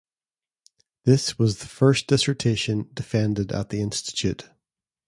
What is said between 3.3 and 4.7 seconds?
at the institute.